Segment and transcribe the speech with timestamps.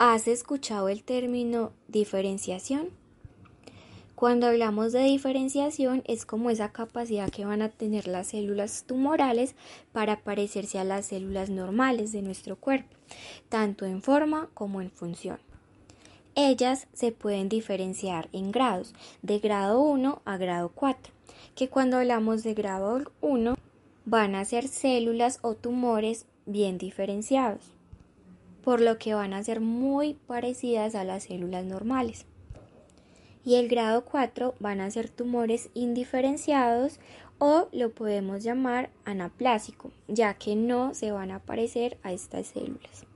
[0.00, 2.90] ¿Has escuchado el término diferenciación?
[4.14, 9.56] Cuando hablamos de diferenciación es como esa capacidad que van a tener las células tumorales
[9.90, 12.94] para parecerse a las células normales de nuestro cuerpo,
[13.48, 15.40] tanto en forma como en función.
[16.36, 21.12] Ellas se pueden diferenciar en grados, de grado 1 a grado 4,
[21.56, 23.56] que cuando hablamos de grado 1
[24.04, 27.77] van a ser células o tumores bien diferenciados
[28.62, 32.26] por lo que van a ser muy parecidas a las células normales.
[33.44, 37.00] Y el grado 4 van a ser tumores indiferenciados
[37.38, 43.06] o lo podemos llamar anaplásico, ya que no se van a parecer a estas células.